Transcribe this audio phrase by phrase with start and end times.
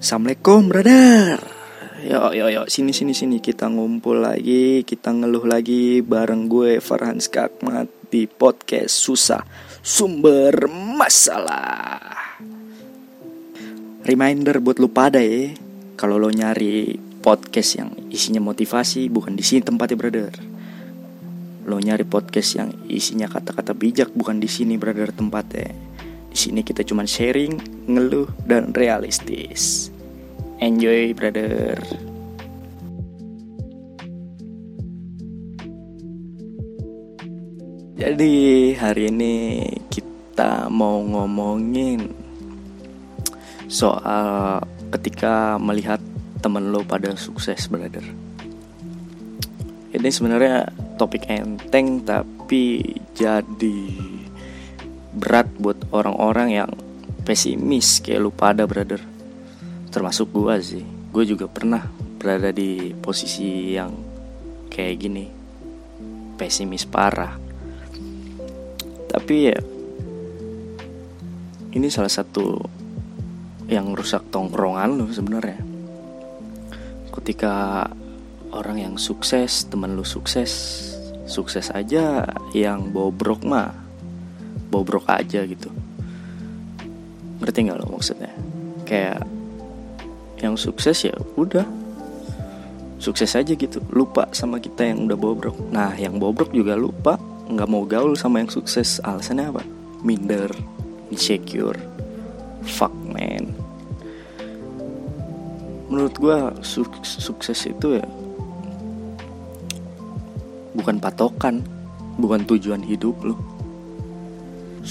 [0.00, 1.36] Assalamualaikum brother.
[2.00, 2.64] Yo yo yo.
[2.72, 3.36] Sini sini sini.
[3.36, 4.80] Kita ngumpul lagi.
[4.80, 9.44] Kita ngeluh lagi bareng gue Farhan Skakmat Di podcast Susah
[9.84, 12.00] Sumber Masalah.
[14.00, 15.52] Reminder buat lu pada ya
[16.00, 20.32] Kalau lo nyari podcast yang isinya motivasi Bukan di sini tempatnya brother.
[21.68, 25.89] Lo nyari podcast yang isinya kata-kata bijak Bukan di sini brother tempatnya
[26.30, 27.58] di sini kita cuma sharing,
[27.90, 29.90] ngeluh, dan realistis.
[30.62, 31.74] Enjoy, brother.
[38.00, 39.60] Jadi hari ini
[39.92, 42.08] kita mau ngomongin
[43.68, 46.00] soal ketika melihat
[46.40, 48.02] temen lo pada sukses, brother.
[49.90, 54.09] Ini sebenarnya topik enteng tapi jadi
[55.10, 56.70] berat buat orang-orang yang
[57.26, 59.02] pesimis kayak lu pada brother.
[59.90, 60.82] Termasuk gua sih.
[61.10, 61.82] Gue juga pernah
[62.20, 63.90] berada di posisi yang
[64.70, 65.26] kayak gini.
[66.38, 67.34] Pesimis parah.
[69.10, 69.58] Tapi ya
[71.70, 72.58] ini salah satu
[73.70, 75.58] yang rusak tongkrongan lu sebenarnya.
[77.10, 77.86] Ketika
[78.50, 80.50] orang yang sukses temen lu sukses
[81.30, 83.70] sukses aja yang bobrok mah
[84.70, 85.68] bobrok aja gitu.
[87.42, 88.32] Ngerti nggak lo maksudnya?
[88.86, 89.26] Kayak
[90.40, 91.66] yang sukses ya udah.
[93.02, 93.82] Sukses aja gitu.
[93.90, 95.56] Lupa sama kita yang udah bobrok.
[95.74, 97.18] Nah yang bobrok juga lupa.
[97.50, 99.02] Nggak mau gaul sama yang sukses.
[99.02, 99.62] Alasannya apa?
[100.06, 100.48] Minder
[101.10, 101.76] insecure
[102.64, 103.50] fuck man.
[105.90, 108.06] Menurut gue su sukses itu ya
[110.70, 111.66] bukan patokan
[112.16, 113.34] bukan tujuan hidup lo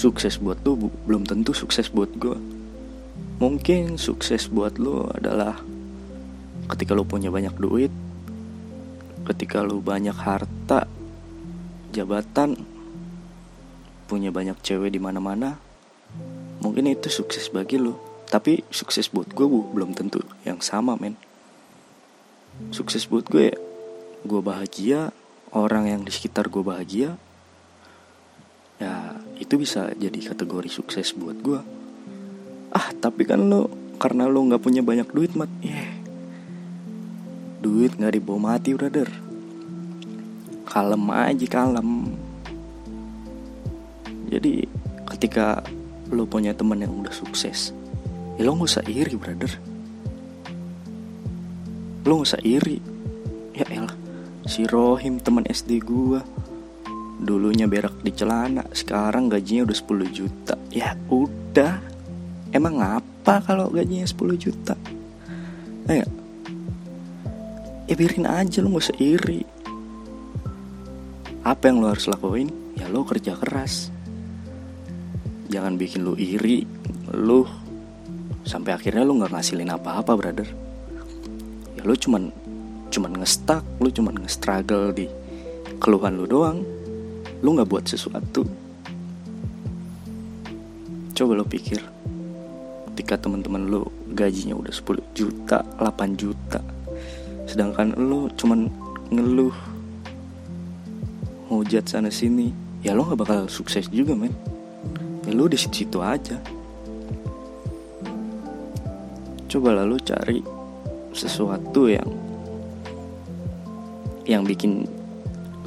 [0.00, 2.40] sukses buat lu belum tentu sukses buat gue
[3.36, 5.60] mungkin sukses buat lu adalah
[6.72, 7.92] ketika lu punya banyak duit
[9.28, 10.88] ketika lu banyak harta
[11.92, 12.56] jabatan
[14.08, 15.60] punya banyak cewek di mana-mana
[16.60, 17.96] mungkin itu sukses bagi lu.
[18.30, 21.18] Tapi sukses buat gue bu, belum tentu yang sama men.
[22.70, 23.56] Sukses buat gue
[24.20, 25.10] gue bahagia
[25.50, 27.16] orang yang di sekitar gue bahagia
[28.76, 29.09] ya
[29.50, 31.58] itu bisa jadi kategori sukses buat gue
[32.70, 33.66] ah tapi kan lo
[34.00, 35.50] karena lo nggak punya banyak duit mat.
[35.60, 35.92] Yeah.
[37.60, 39.10] duit nggak dibawa mati brother.
[40.64, 42.16] Kalem aja kalem.
[44.32, 44.64] Jadi
[45.12, 45.60] ketika
[46.08, 47.76] lo punya teman yang udah sukses
[48.40, 49.52] ya lo nggak usah iri brother.
[52.08, 52.80] Lo nggak usah iri.
[53.52, 53.92] Ya elah
[54.48, 56.24] si Rohim teman SD gua
[57.20, 60.56] Dulunya berak di celana, sekarang gajinya udah 10 juta.
[60.72, 61.76] Ya udah.
[62.48, 64.72] Emang apa kalau gajinya 10 juta?
[65.84, 66.08] Ayo.
[67.84, 69.44] Ya biarin aja lo gak usah iri.
[71.44, 72.48] Apa yang lo harus lakuin?
[72.80, 73.92] Ya lo kerja keras.
[75.52, 76.64] Jangan bikin lo iri.
[77.12, 77.44] Lo
[78.48, 80.48] sampai akhirnya lo gak ngasilin apa-apa, brother.
[81.76, 82.32] Ya lo cuman
[82.88, 85.04] cuman ngestak, lo cuman nge-struggle di
[85.84, 86.79] keluhan lo doang
[87.40, 88.44] lu nggak buat sesuatu.
[91.16, 91.80] Coba lo pikir.
[92.92, 96.60] Ketika teman-teman lo gajinya udah 10 juta 8 juta
[97.50, 98.70] sedangkan lo cuman
[99.10, 99.54] ngeluh
[101.50, 102.54] hujat sana sini
[102.86, 104.30] ya lo nggak bakal sukses juga men.
[105.26, 106.38] Ya lo di situ aja.
[109.50, 110.38] Coba lalu cari
[111.10, 112.06] sesuatu yang
[114.30, 114.86] yang bikin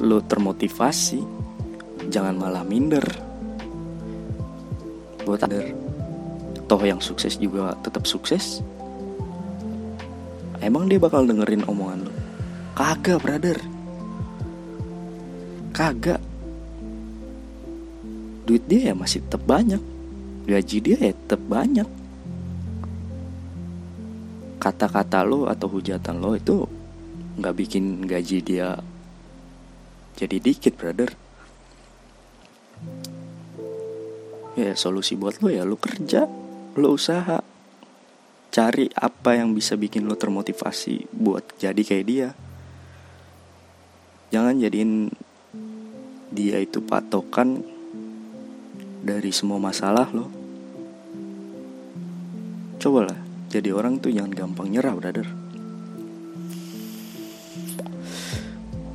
[0.00, 1.33] lo termotivasi
[2.08, 3.04] jangan malah minder.
[5.24, 5.64] Buat ada
[6.68, 8.60] toh yang sukses juga tetap sukses.
[10.60, 12.12] Emang dia bakal dengerin omongan lo
[12.74, 13.58] kagak brother.
[15.74, 16.22] Kagak.
[18.44, 19.80] Duit dia ya masih tetap banyak.
[20.44, 21.88] Gaji dia ya tetap banyak.
[24.60, 26.64] Kata-kata lo atau hujatan lo itu
[27.34, 28.78] nggak bikin gaji dia
[30.14, 31.10] jadi dikit brother
[34.54, 36.26] ya solusi buat lo ya lo kerja
[36.74, 37.42] lo usaha.
[38.54, 42.28] Cari apa yang bisa bikin lo termotivasi buat jadi kayak dia.
[44.30, 45.10] Jangan jadiin
[46.30, 47.62] dia itu patokan
[49.02, 50.30] dari semua masalah lo.
[52.78, 53.18] Cobalah
[53.50, 55.26] jadi orang tuh jangan gampang nyerah brother.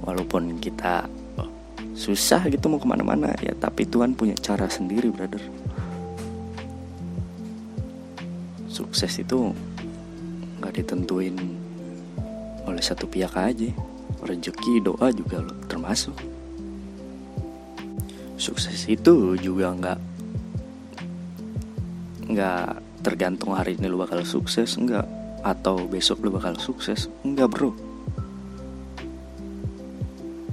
[0.08, 1.19] Walaupun kita
[2.00, 3.36] susah gitu mau ke mana-mana.
[3.44, 5.44] Ya tapi Tuhan punya cara sendiri brother.
[8.72, 9.51] Sukses itu
[10.63, 11.36] nggak ditentuin
[12.63, 13.69] oleh satu pihak aja.
[14.24, 16.16] Rezeki doa juga lo termasuk.
[18.40, 20.00] Sukses itu juga nggak
[22.31, 22.68] nggak
[23.04, 25.04] tergantung hari ini lo bakal sukses nggak
[25.44, 27.12] atau besok lo bakal sukses.
[27.28, 27.89] Nggak bro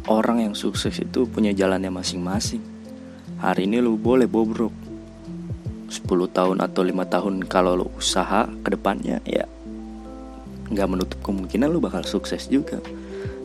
[0.07, 2.63] orang yang sukses itu punya jalannya masing-masing.
[3.43, 4.73] Hari ini lo boleh bobrok.
[5.87, 9.47] 10 tahun atau lima tahun kalau lo usaha ke depannya ya
[10.67, 12.83] nggak menutup kemungkinan lo bakal sukses juga.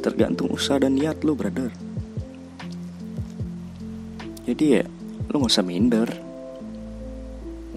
[0.02, 1.70] Tergantung usaha dan niat lo brother.
[4.46, 4.86] Jadi ya
[5.30, 6.10] lo nggak usah minder.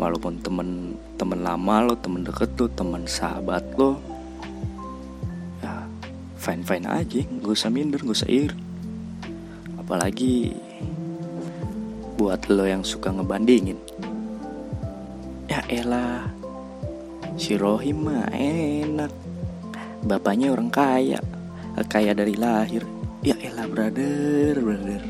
[0.01, 4.01] Walaupun temen temen lama lo temen deket lo temen sahabat lo
[5.61, 5.85] ya
[6.41, 7.21] fine fine aja.
[7.21, 8.74] Gak usah minder gak usah iri
[9.85, 10.57] apalagi
[12.17, 13.77] buat lo yang suka ngebandingin.
[15.45, 16.25] Ya elah
[17.37, 19.13] si Rohim mah enak.
[20.09, 21.21] Bapaknya orang kaya
[21.93, 22.81] kaya dari lahir.
[23.21, 25.05] Ya elah brother brother.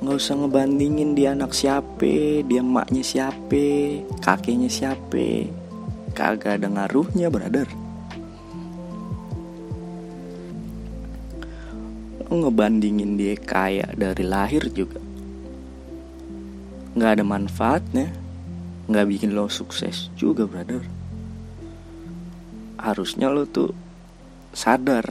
[0.00, 5.52] Nggak usah ngebandingin dia anak siapa dia emaknya siapa kakeknya siapa
[6.16, 7.81] kagak ada ngaruhnya brother
[12.32, 14.96] lo ngebandingin dia kaya dari lahir juga.
[16.96, 18.08] Nggak ada manfaatnya.
[18.88, 20.80] Nggak bikin lo sukses juga brother.
[22.80, 23.76] Harusnya lo tuh
[24.56, 25.04] sadar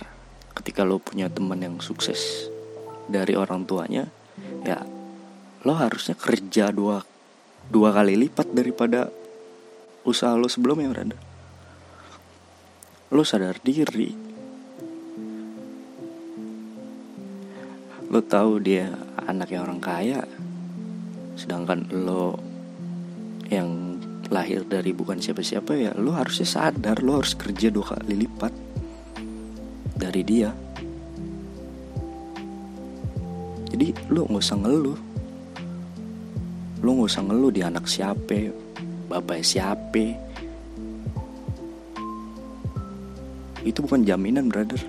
[0.57, 2.49] ketika lo punya teman yang sukses
[3.05, 4.09] dari orang tuanya
[4.61, 4.81] ya
[5.65, 7.01] lo harusnya kerja dua
[7.69, 9.09] dua kali lipat daripada
[10.05, 11.17] usaha lo sebelumnya berada
[13.09, 14.30] lo sadar diri
[18.11, 18.91] lo tahu dia
[19.23, 20.19] anaknya orang kaya
[21.39, 22.35] sedangkan lo
[23.47, 23.95] yang
[24.27, 28.51] lahir dari bukan siapa-siapa ya lo harusnya sadar lo harus kerja dua kali lipat
[29.95, 30.49] dari dia.
[33.69, 34.99] Jadi lu nggak usah ngeluh.
[36.81, 38.49] Lu nggak usah ngeluh di anak siapa
[39.07, 40.17] bapak siapa.
[43.61, 44.81] Itu bukan jaminan brother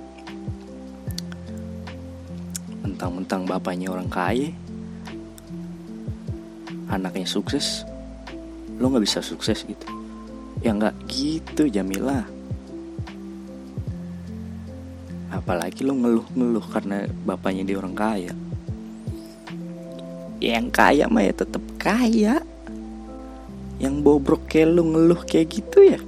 [3.03, 4.55] mentang-mentang bapaknya orang kaya
[6.87, 7.83] anaknya sukses
[8.79, 9.87] lo nggak bisa sukses gitu.
[10.63, 12.23] Ya nggak gitu Jamilah
[15.35, 18.31] apalagi lo ngeluh-ngeluh karena bapaknya dia orang kaya.
[20.39, 22.39] Ya yang kaya mah ya tetap kaya.
[23.83, 25.99] Yang bobrok kayak lo ngeluh kayak gitu ya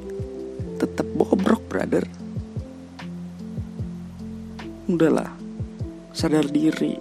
[0.78, 2.06] tetap bobrok brother.
[4.86, 5.33] Udahlah
[6.14, 6.94] sadar diri.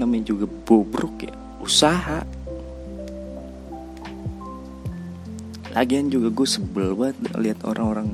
[0.00, 1.34] Namanya juga bobrok ya.
[1.60, 2.24] Usaha.
[5.76, 8.10] Lagian juga gue sebel banget lihat orang-orang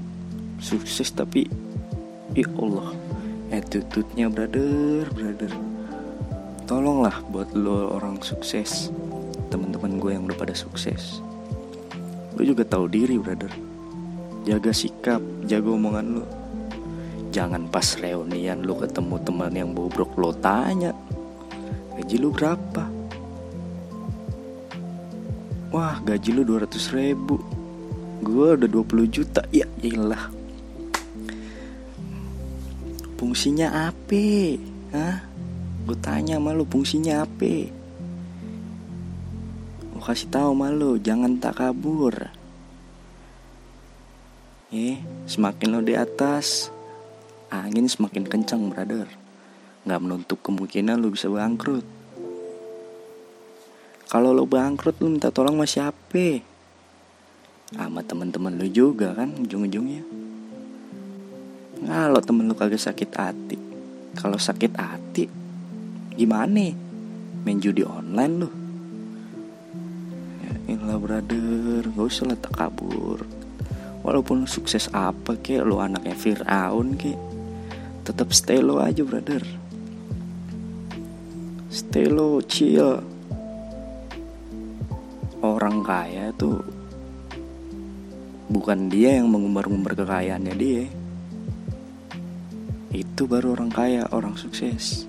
[0.60, 1.48] sukses tapi
[2.36, 2.92] Ya Allah
[3.48, 5.48] Attitude-nya brother Brother.
[6.68, 8.92] Tolonglah buat lo orang sukses
[9.48, 11.24] Teman-teman gue yang udah pada sukses.
[12.36, 13.48] Lo juga tahu diri brother.
[14.44, 16.45] Jaga sikap Jaga omongan lo
[17.36, 20.96] Jangan pas reunian lo ketemu teman yang bobrok lo tanya
[22.00, 22.88] Gaji lo berapa?
[25.68, 27.36] Wah gaji lo 200 ribu
[28.24, 30.32] Gue udah 20 juta Ya iyalah
[33.16, 34.28] fungsinya apa?
[34.92, 35.24] Hah?
[35.88, 37.68] Gue tanya sama lu fungsinya apa?
[39.92, 42.28] Gue kasih tahu sama lu, jangan tak kabur.
[44.70, 46.68] Eh, semakin lo di atas,
[47.50, 49.06] angin semakin kencang, brother.
[49.86, 51.86] Gak menutup kemungkinan lo bisa bangkrut.
[54.06, 56.42] Kalau lo bangkrut, lo minta tolong sama siapa?
[57.74, 60.26] Sama teman-teman lo juga kan, ujung-ujungnya.
[61.84, 63.58] Kalau temen lu kagak sakit hati
[64.16, 65.28] Kalau sakit hati
[66.16, 66.72] Gimana
[67.44, 68.48] Main judi online lu
[70.40, 73.28] Ya inilah brother Gak usah lah tak kabur
[74.00, 77.35] Walaupun lu sukses apa kek Lu anaknya Fir'aun kek
[78.06, 79.42] Tetap stay low aja brother
[81.66, 83.02] Stay low chill
[85.42, 86.62] Orang kaya tuh
[88.46, 90.86] Bukan dia yang mengumbar-ngumbar kekayaannya dia
[92.96, 95.04] itu baru orang kaya, orang sukses.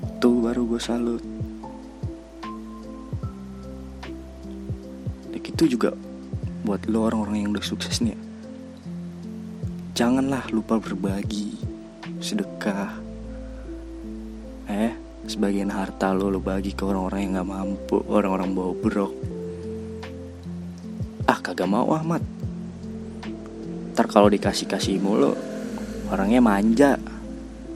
[0.00, 1.20] Itu baru gue salut.
[5.28, 5.92] Dan itu juga
[6.64, 8.16] buat lo orang-orang yang udah sukses nih.
[9.92, 11.60] Janganlah lupa berbagi,
[12.20, 12.92] sedekah.
[14.68, 14.92] Eh,
[15.24, 19.12] sebagian harta lo lo bagi ke orang-orang yang gak mampu, orang-orang bawa brok.
[21.28, 22.24] Ah, kagak mau Ahmad.
[23.98, 25.34] ntar kalau dikasih kasih mulu
[26.06, 26.94] orangnya manja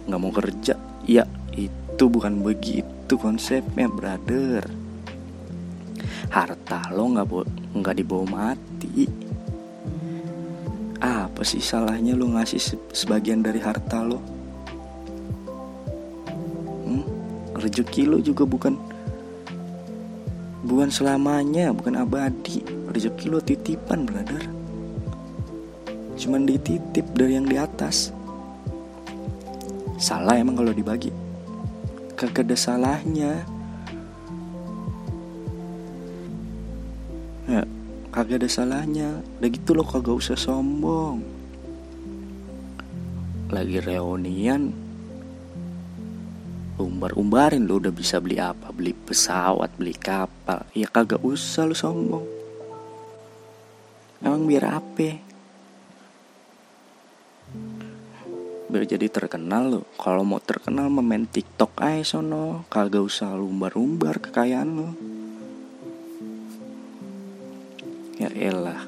[0.06, 4.62] nggak mau kerja ya itu bukan begitu konsepnya brother
[6.30, 7.26] harta lo nggak
[7.74, 9.10] nggak dibawa mati
[11.02, 14.22] apa sih salahnya lo ngasih sebagian dari harta lo
[17.62, 18.74] rezeki lo juga bukan
[20.66, 22.60] bukan selamanya bukan abadi.
[22.90, 24.42] Rezeki lo titipan brother.
[26.18, 28.10] Cuman dititip dari yang di atas.
[29.96, 31.14] Salah emang kalau dibagi.
[32.18, 33.46] Kagak ada salahnya.
[37.46, 37.62] Ya
[38.12, 39.24] kagak ada salahnya.
[39.40, 41.24] Udah gitu lo kagak usah sombong.
[43.48, 44.81] Lagi reunian
[46.82, 48.74] umbar-umbarin lo udah bisa beli apa?
[48.74, 50.66] Beli pesawat beli kapal.
[50.74, 52.26] Ya kagak usah lo sombong.
[54.22, 55.18] Emang biar apa?
[58.72, 62.66] Biar jadi terkenal lo kalau mau terkenal main tiktok aja sono.
[62.70, 64.90] Kagak usah lumbar-lumbar kekayaan lo
[68.22, 68.86] ya elah.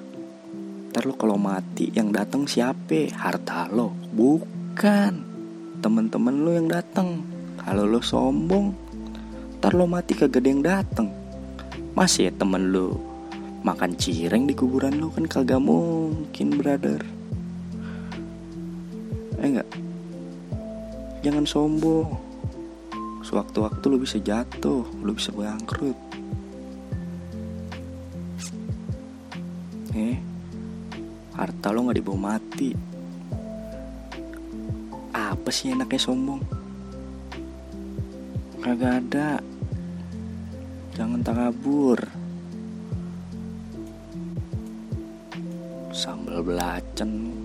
[0.94, 3.10] Ntar lo kalau mati yang datang siapa?
[3.10, 3.90] Harta lo?
[4.14, 5.34] Bukan.
[5.82, 7.33] Temen-temen lo yang datang
[7.64, 8.76] kalau lo sombong
[9.58, 11.08] ntar lo mati kagak ada yang datang
[11.96, 13.00] masih ya temen lo
[13.64, 17.00] makan cireng di kuburan lo kan kagak mungkin brother.
[19.40, 19.68] Eh enggak.
[21.24, 22.12] Jangan sombong.
[23.24, 25.96] Sewaktu-waktu lu bisa jatuh lu bisa bangkrut.
[29.96, 30.20] Eh
[31.32, 32.76] harta lo nggak dibawa mati.
[35.16, 36.63] Apa sih enaknya sombong
[38.64, 39.44] kagak ada.
[40.96, 42.00] Jangan takabur.
[45.92, 47.43] Sambal belacan